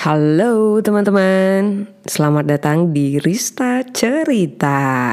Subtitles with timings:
[0.00, 5.12] Halo teman-teman, selamat datang di Rista Cerita.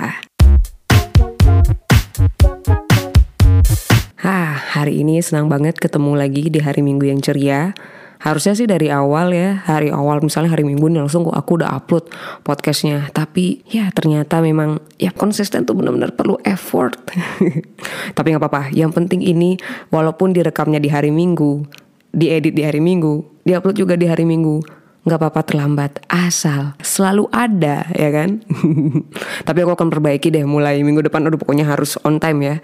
[4.23, 7.75] Hah, hari ini senang banget ketemu lagi di hari Minggu yang ceria.
[8.23, 12.07] Harusnya sih dari awal ya, hari awal misalnya hari Minggu nih langsung aku udah upload
[12.47, 13.11] podcastnya.
[13.11, 16.95] Tapi ya ternyata memang ya konsisten tuh benar-benar perlu effort.
[18.15, 19.59] Tapi nggak apa-apa, yang penting ini
[19.91, 21.67] walaupun direkamnya di hari Minggu,
[22.15, 24.76] diedit di hari Minggu, diupload juga di hari Minggu
[25.07, 28.43] nggak apa-apa terlambat asal selalu ada ya kan?
[29.47, 31.23] Tapi aku akan perbaiki deh mulai minggu depan.
[31.23, 32.55] Udah pokoknya harus on time ya.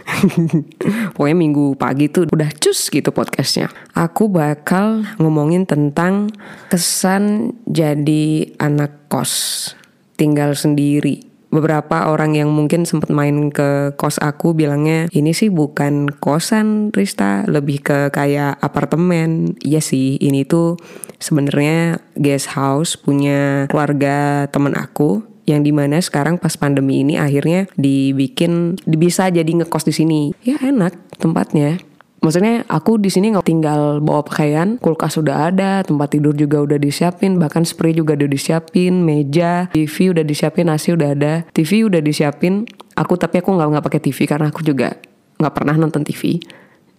[1.15, 3.71] Pokoknya minggu pagi tuh udah cus gitu podcastnya.
[3.95, 6.27] Aku bakal ngomongin tentang
[6.67, 9.71] kesan jadi anak kos.
[10.19, 16.09] Tinggal sendiri beberapa orang yang mungkin sempat main ke kos aku bilangnya ini sih bukan
[16.17, 17.45] kosan Rista.
[17.45, 19.53] Lebih ke kayak apartemen.
[19.61, 20.81] Iya sih ini tuh
[21.21, 27.67] sebenarnya guest house punya keluarga temen aku yang di mana sekarang pas pandemi ini akhirnya
[27.75, 30.21] dibikin bisa jadi ngekos di sini.
[30.41, 31.77] Ya enak tempatnya
[32.23, 36.79] Maksudnya aku di sini nggak tinggal bawa pakaian, kulkas sudah ada, tempat tidur juga udah
[36.79, 41.99] disiapin, bahkan spray juga udah disiapin, meja, TV udah disiapin, nasi udah ada, TV udah
[41.99, 42.63] disiapin.
[42.95, 44.95] Aku tapi aku nggak nggak pakai TV karena aku juga
[45.35, 46.39] nggak pernah nonton TV.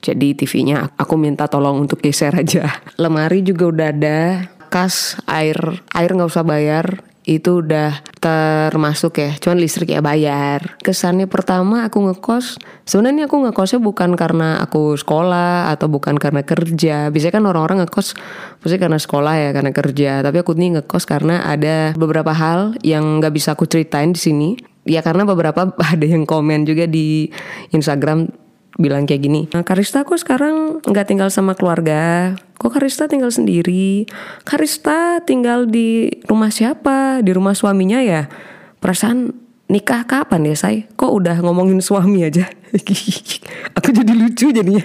[0.04, 2.68] Jadi TV-nya aku minta tolong untuk geser aja.
[3.00, 4.20] Lemari juga udah ada,
[4.68, 5.56] kas air
[5.96, 10.76] air nggak usah bayar itu udah termasuk ya cuman listrik ya bayar.
[10.84, 17.08] Kesannya pertama aku ngekos sebenarnya aku ngekosnya bukan karena aku sekolah atau bukan karena kerja.
[17.08, 18.12] Biasanya kan orang-orang ngekos
[18.60, 20.10] pasti karena sekolah ya karena kerja.
[20.20, 24.48] Tapi aku nih ngekos karena ada beberapa hal yang nggak bisa aku ceritain di sini.
[24.84, 27.32] Ya karena beberapa ada yang komen juga di
[27.72, 28.43] Instagram
[28.74, 34.10] bilang kayak gini, nah, Karista kok sekarang nggak tinggal sama keluarga, kok Karista tinggal sendiri,
[34.42, 38.26] Karista tinggal di rumah siapa, di rumah suaminya ya,
[38.82, 39.30] perasaan
[39.70, 42.50] nikah kapan ya say, kok udah ngomongin suami aja,
[43.78, 44.82] aku jadi lucu jadinya.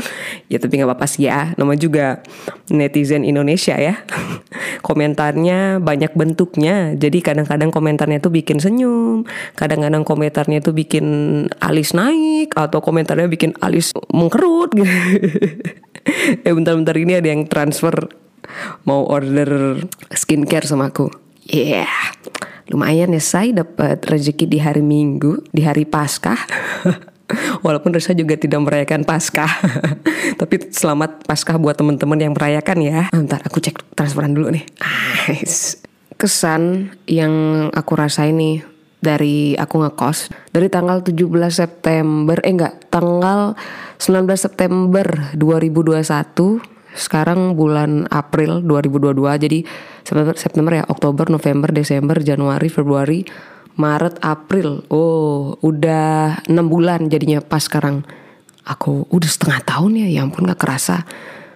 [0.52, 1.52] ya tapi nggak apa-apa sih ya.
[1.54, 2.22] Nama juga
[2.70, 4.00] netizen Indonesia ya.
[4.86, 6.94] Komentarnya banyak bentuknya.
[6.94, 9.26] Jadi kadang-kadang komentarnya tuh bikin senyum
[9.58, 11.06] kadang-kadang komentarnya tuh bikin
[11.58, 14.88] alis naik atau komentarnya bikin alis mengkerut gitu.
[16.40, 17.92] Eh bentar-bentar ini ada yang transfer
[18.88, 19.76] mau order
[20.08, 21.12] skincare sama aku.
[21.44, 21.88] Yeah.
[22.72, 26.36] Lumayan ya saya dapat rezeki di hari Minggu di hari Paskah
[27.64, 29.50] Walaupun Risa juga tidak merayakan Paskah.
[30.40, 33.08] Tapi selamat Paskah buat teman-teman yang merayakan ya.
[33.08, 34.64] Ah, bentar aku cek transferan dulu nih.
[36.20, 37.32] Kesan yang
[37.70, 38.66] aku rasain nih
[38.98, 41.22] dari aku ngekos dari tanggal 17
[41.54, 43.54] September eh enggak tanggal
[44.02, 45.06] 19 September
[45.38, 46.02] 2021
[46.98, 49.58] sekarang bulan April 2022 jadi
[50.02, 53.22] September, September ya Oktober November Desember Januari Februari
[53.78, 54.82] Maret, April.
[54.90, 58.02] Oh, udah enam bulan jadinya pas sekarang.
[58.66, 61.06] Aku udah setengah tahun ya, ya ampun gak kerasa.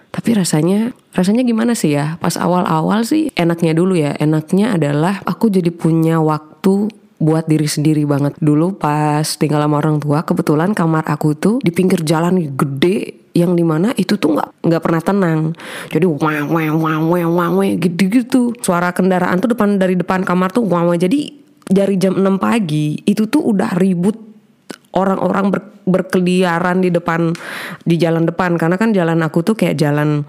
[0.09, 2.17] Tapi rasanya, rasanya gimana sih ya?
[2.17, 4.17] Pas awal-awal sih enaknya dulu ya.
[4.17, 6.89] Enaknya adalah aku jadi punya waktu
[7.21, 8.39] buat diri sendiri banget.
[8.41, 13.57] Dulu pas tinggal sama orang tua, kebetulan kamar aku tuh di pinggir jalan gede yang
[13.57, 15.39] di mana itu tuh nggak nggak pernah tenang
[15.89, 20.53] jadi wah wah wah wah wah gitu gitu suara kendaraan tuh depan dari depan kamar
[20.53, 24.15] tuh wah wah jadi dari jam 6 pagi itu tuh udah ribut
[24.93, 27.33] orang-orang ber, berkeliaran di depan
[27.83, 28.55] di jalan depan.
[28.55, 30.23] Karena kan jalan aku tuh kayak jalan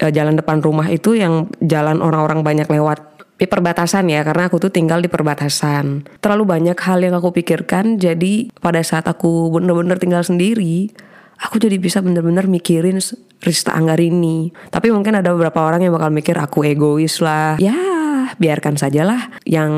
[0.00, 3.18] uh, jalan depan rumah itu yang jalan orang-orang banyak lewat.
[3.36, 6.08] Di perbatasan ya karena aku tuh tinggal di perbatasan.
[6.24, 10.88] Terlalu banyak hal yang aku pikirkan jadi pada saat aku bener-bener tinggal sendiri
[11.36, 12.96] aku jadi bisa bener-bener mikirin
[13.44, 14.52] Rista Anggarini.
[14.72, 17.60] Tapi mungkin ada beberapa orang yang bakal mikir aku egois lah.
[17.60, 17.95] Ya
[18.38, 19.32] biarkan sajalah.
[19.46, 19.70] Yang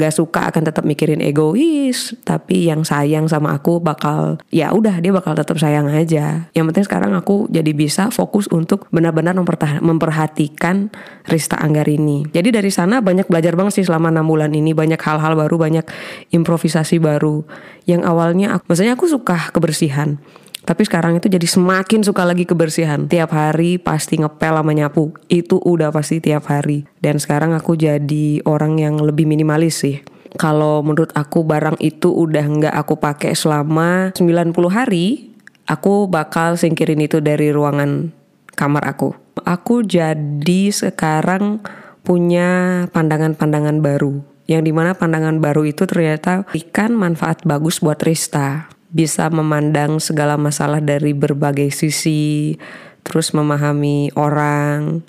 [0.00, 5.12] gak suka akan tetap mikirin egois tapi yang sayang sama aku bakal ya udah dia
[5.14, 6.48] bakal tetap sayang aja.
[6.56, 9.34] Yang penting sekarang aku jadi bisa fokus untuk benar-benar
[9.80, 10.90] memperhatikan
[11.28, 12.28] Rista Anggarini.
[12.30, 14.72] Jadi dari sana banyak belajar banget sih selama enam bulan ini.
[14.72, 15.86] Banyak hal-hal baru banyak
[16.34, 17.44] improvisasi baru.
[17.84, 20.16] Yang awalnya aku, maksudnya aku suka kebersihan
[20.64, 23.04] tapi sekarang itu jadi semakin suka lagi kebersihan.
[23.04, 25.12] Tiap hari pasti ngepel sama nyapu.
[25.28, 26.88] Itu udah pasti tiap hari.
[27.04, 30.00] Dan sekarang aku jadi orang yang lebih minimalis sih.
[30.40, 35.30] Kalau menurut aku barang itu udah nggak aku pakai selama 90 hari,
[35.68, 38.10] aku bakal singkirin itu dari ruangan
[38.56, 39.12] kamar aku.
[39.44, 41.60] Aku jadi sekarang
[42.02, 44.24] punya pandangan-pandangan baru.
[44.48, 50.38] Yang di mana pandangan baru itu ternyata ikan manfaat bagus buat Rista bisa memandang segala
[50.38, 52.54] masalah dari berbagai sisi,
[53.02, 55.02] terus memahami orang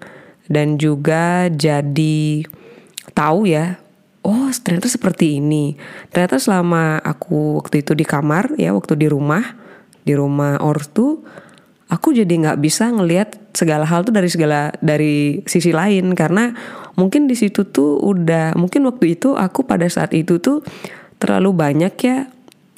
[0.50, 2.46] dan juga jadi
[3.14, 3.80] tahu ya
[4.26, 5.78] oh ternyata seperti ini.
[6.10, 9.46] Ternyata selama aku waktu itu di kamar ya waktu di rumah
[10.02, 11.22] di rumah ortu
[11.86, 16.18] aku jadi nggak bisa ngelihat segala hal tuh dari segala dari sisi lain.
[16.18, 16.50] Karena
[16.98, 20.66] mungkin di situ tuh udah mungkin waktu itu aku pada saat itu tuh
[21.22, 22.28] terlalu banyak ya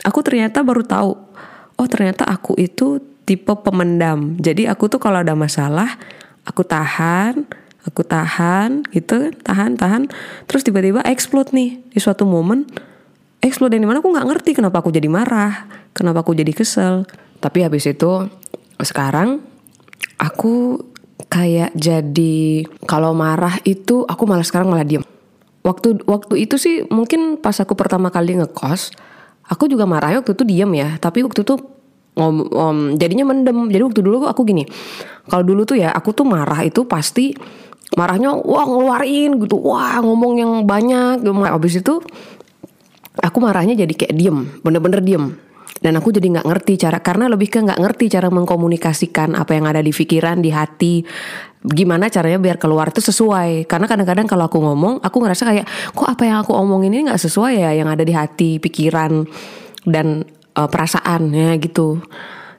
[0.07, 1.12] aku ternyata baru tahu
[1.77, 4.39] oh ternyata aku itu tipe pemendam.
[4.39, 6.00] Jadi aku tuh kalau ada masalah
[6.48, 7.44] aku tahan
[7.83, 10.07] aku tahan gitu tahan tahan.
[10.48, 12.63] Terus tiba-tiba explode nih di suatu momen
[13.44, 13.75] explode.
[13.75, 17.03] Yang di mana aku nggak ngerti kenapa aku jadi marah kenapa aku jadi kesel.
[17.44, 18.31] Tapi habis itu
[18.80, 19.44] sekarang
[20.18, 20.81] aku
[21.27, 25.03] kayak jadi kalau marah itu aku malah sekarang malah diem.
[25.68, 28.95] Waktu waktu itu sih mungkin pas aku pertama kali ngekos,
[29.48, 31.00] aku juga marah waktu itu diem ya.
[31.00, 31.56] Tapi waktu itu
[32.20, 33.72] ngom, om, jadinya mendem.
[33.72, 34.68] Jadi waktu dulu aku gini,
[35.32, 37.34] kalau dulu tuh ya aku tuh marah itu pasti
[37.96, 41.24] marahnya wah ngeluarin gitu, wah ngomong yang banyak.
[41.24, 42.04] Habis itu
[43.18, 45.47] aku marahnya jadi kayak diem, bener-bener diem
[45.77, 49.69] dan aku jadi nggak ngerti cara karena lebih ke nggak ngerti cara mengkomunikasikan apa yang
[49.69, 51.06] ada di pikiran di hati.
[51.68, 53.69] Gimana caranya biar keluar itu sesuai.
[53.69, 57.21] Karena kadang-kadang kalau aku ngomong aku ngerasa kayak kok apa yang aku omongin ini nggak
[57.21, 59.27] sesuai ya yang ada di hati pikiran
[59.85, 60.25] dan
[60.57, 62.01] uh, perasaan ya gitu.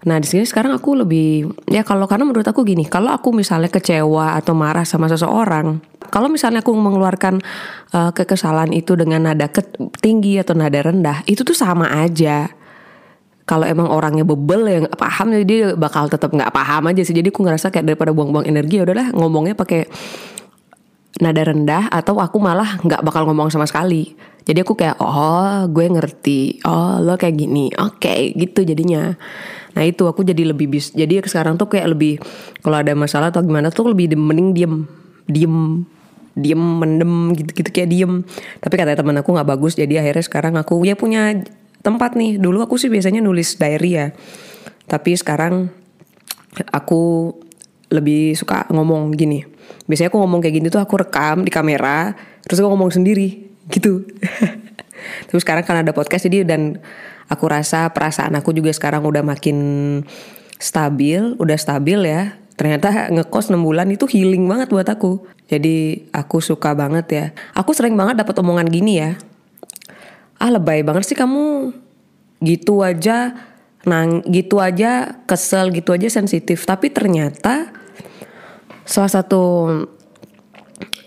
[0.06, 3.66] Nah di sini sekarang aku lebih ya kalau karena menurut aku gini, kalau aku misalnya
[3.66, 5.82] kecewa atau marah sama seseorang,
[6.14, 7.42] kalau misalnya aku mengeluarkan
[7.90, 9.50] uh, kekesalan itu dengan nada
[9.98, 12.46] tinggi atau nada rendah, itu tuh sama aja
[13.48, 17.16] kalau emang orangnya bebel yang paham jadi dia bakal tetap nggak paham aja sih.
[17.16, 19.88] Jadi aku ngerasa kayak daripada buang-buang energi ya udahlah ngomongnya pakai
[21.24, 24.12] nada rendah atau aku malah nggak bakal ngomong sama sekali.
[24.44, 26.60] Jadi aku kayak oh gue ngerti.
[26.68, 27.72] Oh lo kayak gini.
[27.80, 29.16] Oke okay, gitu jadinya.
[29.72, 32.20] Nah itu aku jadi lebih bis jadi sekarang tuh kayak lebih
[32.60, 34.74] kalau ada masalah atau gimana tuh lebih mending diem.
[35.24, 35.56] Diem.
[36.38, 38.12] Diem mendem gitu gitu kayak diem.
[38.60, 41.32] Tapi kata teman aku nggak bagus jadi akhirnya sekarang aku ya punya
[41.82, 42.38] tempat nih.
[42.38, 44.06] Dulu aku sih biasanya nulis diary ya.
[44.88, 45.68] Tapi sekarang
[46.72, 47.32] aku
[47.92, 49.44] lebih suka ngomong gini.
[49.88, 52.12] Biasanya aku ngomong kayak gini tuh aku rekam di kamera,
[52.44, 54.04] terus aku ngomong sendiri gitu.
[55.30, 56.82] Terus sekarang kan ada podcast jadi dan
[57.30, 59.56] aku rasa perasaan aku juga sekarang udah makin
[60.58, 62.36] stabil, udah stabil ya.
[62.58, 65.24] Ternyata ngekos 6 bulan itu healing banget buat aku.
[65.48, 67.26] Jadi aku suka banget ya.
[67.56, 69.16] Aku sering banget dapat omongan gini ya
[70.38, 71.74] ah lebay banget sih kamu.
[72.38, 73.34] Gitu aja
[73.86, 76.62] nang gitu aja kesel gitu aja sensitif.
[76.66, 77.70] Tapi ternyata
[78.88, 79.68] salah satu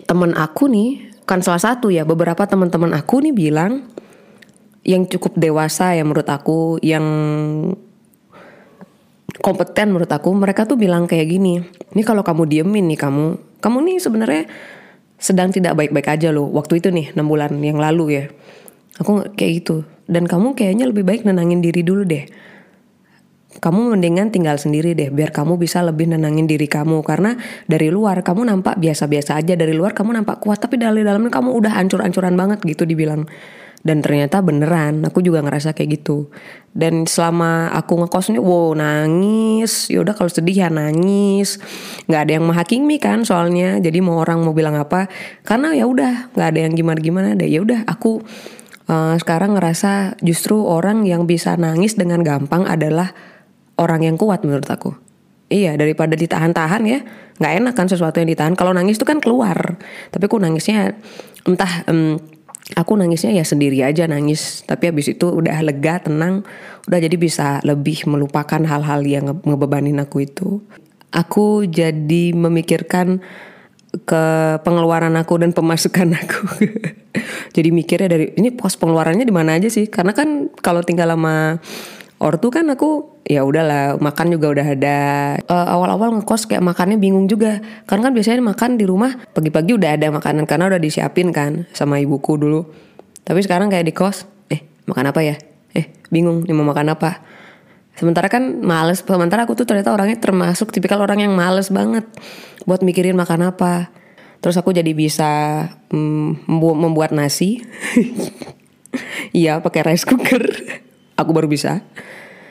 [0.06, 3.88] teman aku nih kan salah satu ya beberapa teman-teman aku nih bilang
[4.82, 7.06] yang cukup dewasa ya menurut aku yang
[9.38, 11.62] kompeten menurut aku mereka tuh bilang kayak gini
[11.94, 14.44] ini kalau kamu diemin nih kamu kamu nih sebenarnya
[15.22, 16.50] sedang tidak baik-baik aja loh.
[16.50, 18.24] Waktu itu nih enam bulan yang lalu ya
[19.00, 19.88] Aku kayak gitu.
[20.04, 22.28] Dan kamu kayaknya lebih baik nenangin diri dulu deh.
[23.52, 27.04] Kamu mendingan tinggal sendiri deh, biar kamu bisa lebih nenangin diri kamu.
[27.04, 27.36] Karena
[27.68, 31.52] dari luar kamu nampak biasa-biasa aja, dari luar kamu nampak kuat, tapi dari dalamnya kamu
[31.52, 33.28] udah hancur-hancuran banget gitu dibilang.
[33.82, 36.30] Dan ternyata beneran, aku juga ngerasa kayak gitu.
[36.70, 39.90] Dan selama aku ngekos nih, wow nangis.
[39.90, 41.58] Yaudah kalau sedih ya nangis.
[42.06, 43.82] Gak ada yang menghakimi kan soalnya.
[43.82, 45.10] Jadi mau orang mau bilang apa,
[45.42, 47.50] karena ya udah nggak ada yang gimana-gimana deh.
[47.50, 48.22] Ya udah aku
[48.88, 53.12] uh, sekarang ngerasa justru orang yang bisa nangis dengan gampang adalah
[53.78, 54.94] orang yang kuat menurut aku.
[55.52, 57.04] Iya daripada ditahan-tahan ya
[57.36, 58.54] nggak enak kan sesuatu yang ditahan.
[58.56, 59.76] Kalau nangis itu kan keluar.
[60.08, 60.96] Tapi aku nangisnya
[61.44, 62.16] entah um,
[62.72, 64.64] aku nangisnya ya sendiri aja nangis.
[64.64, 66.46] Tapi habis itu udah lega tenang,
[66.88, 70.64] udah jadi bisa lebih melupakan hal-hal yang ngebebanin aku itu.
[71.12, 73.20] Aku jadi memikirkan
[74.08, 74.24] ke
[74.64, 76.42] pengeluaran aku dan pemasukan aku.
[77.52, 79.86] Jadi mikirnya dari ini pos pengeluarannya di mana aja sih?
[79.92, 81.60] Karena kan kalau tinggal lama
[82.22, 84.98] ortu kan aku ya udahlah makan juga udah ada.
[85.44, 87.60] Uh, awal-awal ngekos kayak makannya bingung juga.
[87.84, 92.00] Karena kan biasanya makan di rumah pagi-pagi udah ada makanan karena udah disiapin kan sama
[92.00, 92.64] ibuku dulu.
[93.22, 95.36] Tapi sekarang kayak di kos, eh makan apa ya?
[95.76, 97.22] Eh bingung nih mau makan apa?
[97.92, 102.08] Sementara kan males, sementara aku tuh ternyata orangnya termasuk tipikal orang yang males banget
[102.64, 103.92] buat mikirin makan apa.
[104.42, 107.62] Terus aku jadi bisa mm, membuat nasi.
[109.32, 110.44] Iya, pakai rice cooker.
[111.16, 111.80] aku baru bisa.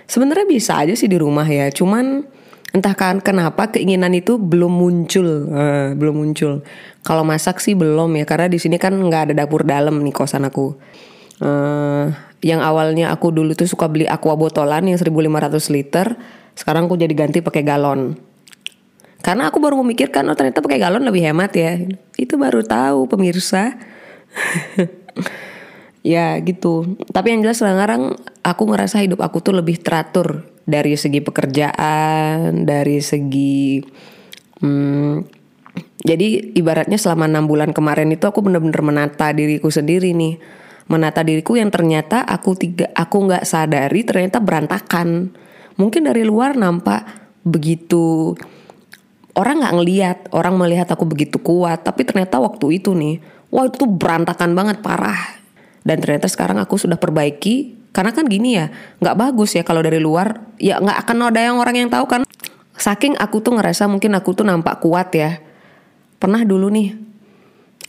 [0.09, 2.25] Sebenarnya bisa aja sih di rumah ya, cuman
[2.73, 6.65] entah kan kenapa keinginan itu belum muncul, uh, belum muncul.
[7.05, 10.49] Kalau masak sih belum ya, karena di sini kan nggak ada dapur dalam nih kosan
[10.49, 10.73] aku.
[11.37, 12.09] Uh,
[12.41, 16.17] yang awalnya aku dulu tuh suka beli aqua botolan yang 1500 liter,
[16.57, 18.30] sekarang aku jadi ganti pakai galon.
[19.21, 21.77] Karena aku baru memikirkan oh ternyata pakai galon lebih hemat ya.
[22.17, 23.77] Itu baru tahu pemirsa.
[26.01, 26.97] ya gitu.
[27.13, 33.01] Tapi yang jelas sekarang aku ngerasa hidup aku tuh lebih teratur dari segi pekerjaan, dari
[33.01, 33.81] segi
[34.61, 35.41] hmm,
[36.01, 40.41] jadi ibaratnya selama enam bulan kemarin itu aku bener-bener menata diriku sendiri nih,
[40.89, 45.29] menata diriku yang ternyata aku tiga aku nggak sadari ternyata berantakan.
[45.77, 47.05] Mungkin dari luar nampak
[47.45, 48.33] begitu
[49.35, 53.19] orang nggak ngelihat, orang melihat aku begitu kuat, tapi ternyata waktu itu nih,
[53.51, 55.39] wah itu tuh berantakan banget parah.
[55.81, 58.71] Dan ternyata sekarang aku sudah perbaiki karena kan gini ya,
[59.03, 62.21] nggak bagus ya kalau dari luar, ya nggak akan ada yang orang yang tahu kan.
[62.77, 65.43] Saking aku tuh ngerasa mungkin aku tuh nampak kuat ya.
[66.21, 66.95] Pernah dulu nih,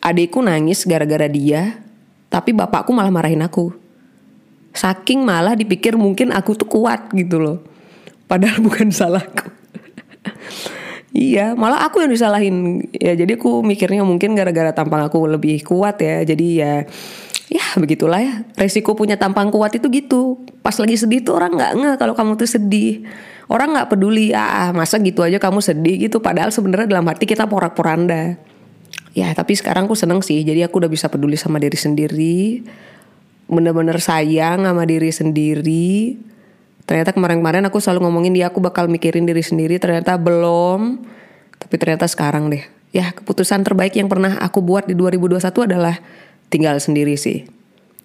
[0.03, 1.81] adikku nangis gara-gara dia,
[2.33, 3.71] tapi bapakku malah marahin aku.
[4.73, 7.59] Saking malah dipikir mungkin aku tuh kuat gitu loh.
[8.25, 9.53] Padahal bukan salahku.
[11.13, 12.89] Iya, malah aku yang disalahin.
[12.97, 16.25] Ya jadi aku mikirnya mungkin gara-gara tampang aku lebih kuat ya.
[16.25, 16.89] Jadi ya
[17.53, 18.35] ya begitulah ya.
[18.57, 20.41] Resiko punya tampang kuat itu gitu.
[20.65, 23.05] Pas lagi sedih tuh orang nggak nggak kalau kamu tuh sedih.
[23.53, 26.09] Orang nggak peduli ah masa gitu aja kamu sedih?
[26.09, 26.17] Gitu.
[26.25, 28.41] Padahal sebenarnya dalam hati kita porak-poranda.
[29.13, 30.41] Ya tapi sekarang aku seneng sih.
[30.41, 32.65] Jadi aku udah bisa peduli sama diri sendiri.
[33.53, 36.17] Bener-bener sayang sama diri sendiri
[36.85, 41.03] ternyata kemarin-kemarin aku selalu ngomongin dia aku bakal mikirin diri sendiri ternyata belum
[41.59, 45.97] tapi ternyata sekarang deh ya keputusan terbaik yang pernah aku buat di 2021 adalah
[46.53, 47.49] tinggal sendiri sih.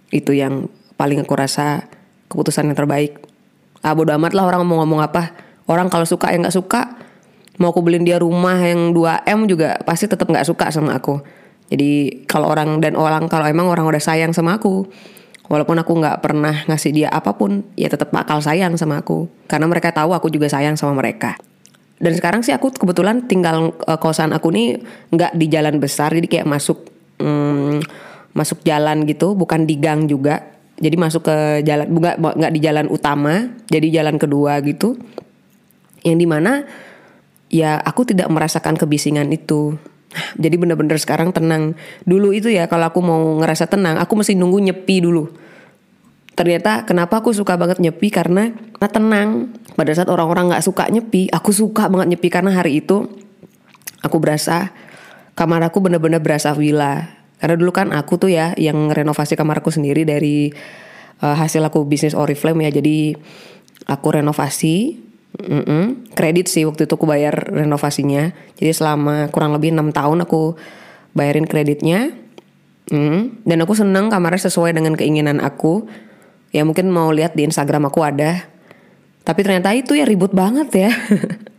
[0.08, 1.84] Itu yang paling aku rasa
[2.32, 3.20] keputusan yang terbaik.
[3.84, 5.36] Ah bodo amat lah orang mau ngomong apa.
[5.68, 6.96] Orang kalau suka ya nggak suka.
[7.60, 11.20] Mau aku beliin dia rumah yang 2M juga pasti tetap nggak suka sama aku.
[11.68, 14.88] Jadi kalau orang dan orang kalau emang orang udah sayang sama aku,
[15.48, 19.28] walaupun aku nggak pernah ngasih dia apa pun, ya tetap bakal sayang sama aku.
[19.48, 21.36] Karena mereka tahu aku juga sayang sama mereka.
[21.98, 24.78] Dan sekarang sih aku kebetulan tinggal uh, kosan aku nih
[25.10, 26.86] nggak di jalan besar, jadi kayak masuk
[27.18, 27.82] hmm,
[28.38, 30.54] masuk jalan gitu, bukan di gang juga.
[30.78, 34.94] Jadi masuk ke jalan nggak nggak di jalan utama, jadi jalan kedua gitu.
[36.06, 36.62] Yang di mana
[37.50, 39.74] ya aku tidak merasakan kebisingan itu.
[40.40, 41.76] Jadi bener-bener sekarang tenang.
[42.08, 45.28] Dulu itu ya kalau aku mau ngerasa tenang, aku mesti nunggu nyepi dulu.
[46.38, 49.58] Ternyata kenapa aku suka banget nyepi karena tenang.
[49.78, 53.10] Pada saat orang-orang nggak suka nyepi, aku suka banget nyepi karena hari itu
[54.02, 54.74] aku berasa
[55.38, 57.18] kamar aku bener-bener berasa villa.
[57.38, 60.50] Karena dulu kan aku tuh ya yang renovasi kamarku sendiri dari
[61.22, 62.82] uh, hasil aku bisnis Oriflame ya.
[62.82, 63.14] Jadi
[63.86, 64.98] aku renovasi,
[65.38, 65.84] mm -mm,
[66.18, 68.34] kredit sih waktu itu aku bayar renovasinya.
[68.58, 70.58] Jadi selama kurang lebih enam tahun aku
[71.14, 72.14] bayarin kreditnya.
[72.88, 75.86] Mm, dan aku seneng kamarnya sesuai dengan keinginan aku.
[76.56, 78.48] Ya mungkin mau lihat di Instagram aku ada.
[79.28, 80.92] Tapi ternyata itu ya ribut banget ya.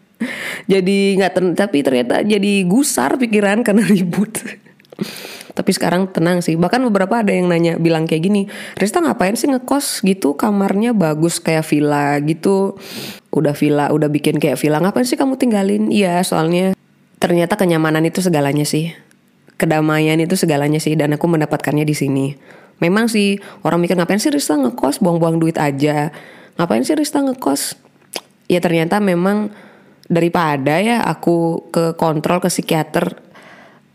[0.72, 4.40] jadi nggak tapi ternyata jadi gusar pikiran karena ribut.
[5.58, 6.54] Tapi sekarang tenang sih.
[6.54, 8.46] Bahkan beberapa ada yang nanya bilang kayak gini,
[8.78, 12.78] Rista ngapain sih ngekos gitu kamarnya bagus kayak villa gitu.
[13.34, 14.78] Udah villa, udah bikin kayak villa.
[14.78, 15.90] Ngapain sih kamu tinggalin?
[15.90, 16.78] Iya, soalnya
[17.18, 18.94] ternyata kenyamanan itu segalanya sih.
[19.58, 22.38] Kedamaian itu segalanya sih dan aku mendapatkannya di sini.
[22.78, 26.14] Memang sih orang mikir ngapain sih Rista ngekos buang-buang duit aja.
[26.54, 27.74] Ngapain sih Rista ngekos?
[28.46, 29.50] Ya ternyata memang
[30.06, 33.27] daripada ya aku ke kontrol ke psikiater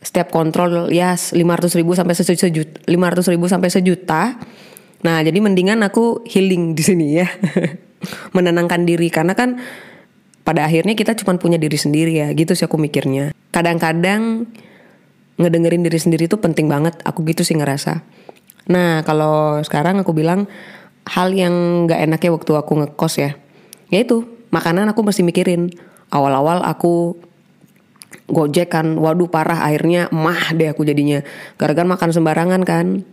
[0.04, 4.36] setiap kontrol ya 500 ribu sampai sejuta, 500 ribu sampai sejuta.
[5.04, 7.28] Nah jadi mendingan aku healing di sini ya,
[8.36, 9.64] menenangkan diri karena kan
[10.44, 13.32] pada akhirnya kita cuma punya diri sendiri ya, gitu sih aku mikirnya.
[13.56, 14.52] Kadang-kadang
[15.40, 18.04] ngedengerin diri sendiri itu penting banget, aku gitu sih ngerasa.
[18.68, 20.52] Nah kalau sekarang aku bilang
[21.08, 23.32] hal yang nggak enaknya waktu aku ngekos ya,
[23.88, 25.72] yaitu makanan aku mesti mikirin.
[26.14, 27.18] Awal-awal aku
[28.24, 31.20] Gojek kan, waduh parah akhirnya mah deh aku jadinya
[31.60, 33.04] gara-gara makan sembarangan kan.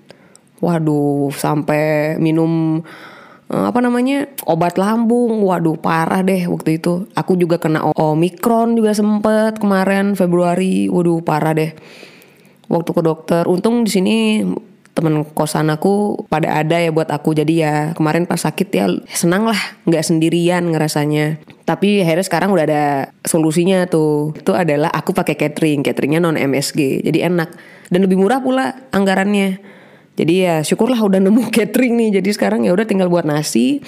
[0.62, 2.84] Waduh sampai minum
[3.50, 7.10] eh, apa namanya obat lambung, waduh parah deh waktu itu.
[7.18, 11.74] Aku juga kena omikron juga sempet kemarin Februari, waduh parah deh.
[12.70, 14.16] Waktu ke dokter, untung di sini
[14.90, 17.32] temen kosan aku pada ada ya buat aku.
[17.32, 21.40] Jadi ya kemarin pas sakit ya senang lah nggak sendirian ngerasanya.
[21.64, 22.84] Tapi akhirnya sekarang udah ada
[23.22, 24.34] solusinya tuh.
[24.34, 27.50] Itu adalah aku pakai catering cateringnya non MSG jadi enak.
[27.90, 29.80] Dan lebih murah pula anggarannya.
[30.18, 32.20] Jadi ya syukurlah udah nemu catering nih.
[32.20, 33.80] Jadi sekarang ya udah tinggal buat nasi.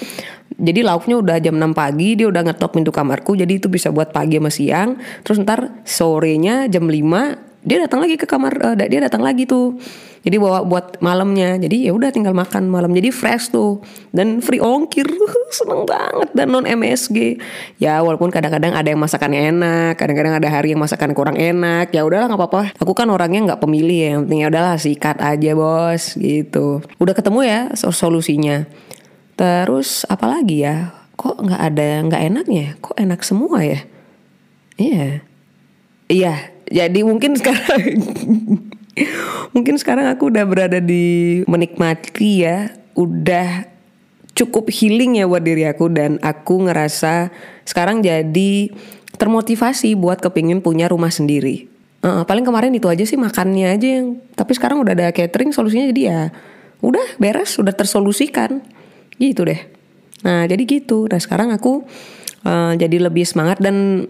[0.53, 3.35] Jadi lauknya udah jam 6 pagi dia udah ngetok pintu kamarku.
[3.35, 4.89] Jadi itu bisa buat pagi sama siang.
[5.27, 9.79] Terus ntar sorenya jam 5 dia datang lagi ke kamar uh, dia datang lagi tuh
[10.23, 11.59] jadi bawa buat malamnya.
[11.59, 12.95] Jadi ya udah tinggal makan malam.
[12.95, 13.83] Jadi fresh tuh.
[14.15, 15.03] Dan free ongkir.
[15.59, 16.31] Seneng banget.
[16.31, 17.43] Dan non MSG
[17.75, 19.99] ya walaupun kadang-kadang ada yang masakannya enak.
[19.99, 21.91] Kadang-kadang ada hari yang masakan kurang enak.
[21.91, 22.63] Ya udahlah nggak apa-apa.
[22.79, 24.09] Aku kan orangnya nggak pemilih ya.
[24.15, 26.15] Yang penting ya udahlah sikat aja bos.
[26.15, 26.79] Gitu.
[27.03, 28.63] Udah ketemu ya solusinya.
[29.35, 30.95] Terus apalagi ya?
[31.19, 33.83] Kok nggak ada nggak enaknya kok enak semua ya?
[34.79, 35.19] Iya.
[36.07, 36.35] Iya.
[36.73, 37.99] Jadi mungkin sekarang
[39.55, 43.65] mungkin sekarang aku udah berada di menikmati ya udah
[44.33, 47.29] cukup healing ya buat diri aku dan aku ngerasa
[47.65, 48.73] sekarang jadi
[49.17, 51.69] termotivasi buat kepingin punya rumah sendiri.
[52.03, 55.87] Uh, paling kemarin itu aja sih makannya aja yang tapi sekarang udah ada catering solusinya
[55.87, 56.21] jadi ya
[56.83, 58.59] udah beres udah tersolusikan
[59.15, 59.61] gitu deh.
[60.27, 61.07] Nah jadi gitu.
[61.07, 61.85] Nah sekarang aku
[62.43, 64.09] uh, jadi lebih semangat dan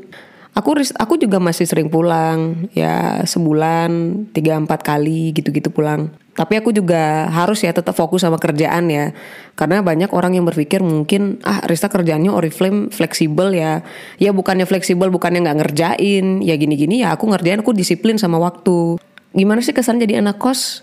[0.54, 3.90] aku aku juga masih sering pulang ya sebulan
[4.32, 6.14] tiga empat kali gitu-gitu pulang.
[6.34, 9.14] Tapi aku juga harus ya tetap fokus sama kerjaan ya.
[9.54, 13.86] Karena banyak orang yang berpikir mungkin ah Rista kerjaannya Oriflame fleksibel ya.
[14.18, 16.42] Ya bukannya fleksibel bukannya nggak ngerjain.
[16.42, 18.98] Ya gini-gini ya aku ngerjain aku disiplin sama waktu.
[19.34, 20.82] Gimana sih kesan jadi anak kos?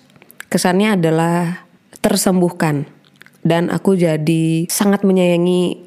[0.51, 1.67] Kesannya adalah
[1.99, 2.87] tersembuhkan.
[3.43, 5.83] Dan aku jadi sangat menyayangi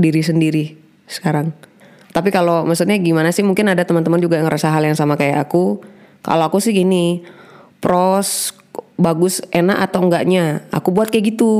[0.00, 0.64] diri sendiri
[1.06, 1.69] sekarang
[2.10, 5.46] tapi kalau maksudnya gimana sih mungkin ada teman-teman juga yang ngerasa hal yang sama kayak
[5.46, 5.78] aku.
[6.20, 7.22] Kalau aku sih gini,
[7.78, 8.52] pros
[8.98, 10.66] bagus enak atau enggaknya.
[10.74, 11.52] Aku buat kayak gitu.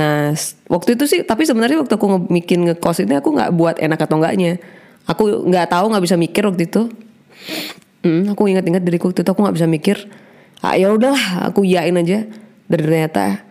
[0.00, 0.32] Nah
[0.72, 4.16] waktu itu sih tapi sebenarnya waktu aku bikin ngekos ini aku nggak buat enak atau
[4.16, 4.56] enggaknya.
[5.04, 6.88] Aku nggak tahu nggak bisa mikir waktu itu.
[8.00, 9.96] Hmm, aku ingat-ingat diriku waktu itu aku nggak bisa mikir.
[10.64, 12.24] Ah, ya udahlah aku yain aja.
[12.68, 13.44] Dan ternyata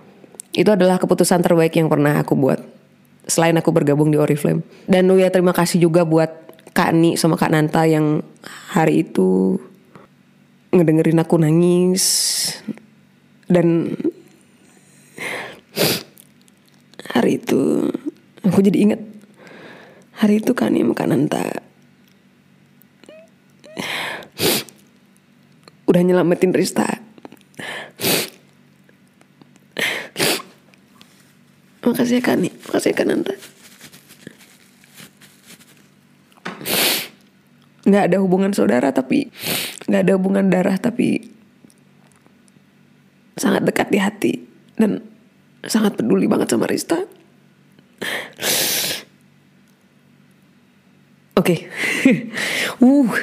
[0.57, 2.76] itu adalah keputusan terbaik yang pernah aku buat
[3.27, 4.63] selain aku bergabung di Oriflame.
[4.87, 8.23] Dan ya terima kasih juga buat Kak Ni sama Kak Nanta yang
[8.71, 9.59] hari itu
[10.71, 12.05] ngedengerin aku nangis
[13.47, 13.95] dan
[17.07, 17.89] hari itu
[18.43, 19.01] aku jadi inget
[20.19, 21.43] hari itu Kak Ni sama Kak Nanta
[25.87, 26.96] udah nyelamatin Rista
[31.87, 33.33] Makasih ya Kak nih, makasih ya Kak Nanta.
[37.87, 39.31] Gak ada hubungan saudara tapi
[39.87, 41.31] gak ada hubungan darah tapi
[43.39, 44.33] sangat dekat di hati
[44.75, 44.99] dan
[45.63, 46.99] sangat peduli banget sama Rista.
[51.37, 51.69] Oke,
[52.03, 52.29] okay.
[52.83, 53.13] uh,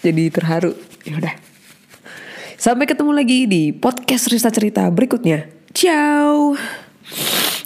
[0.00, 0.72] jadi terharu.
[1.04, 1.34] Ya udah.
[2.56, 5.44] Sampai ketemu lagi di podcast Rista Cerita berikutnya.
[5.76, 6.56] Ciao.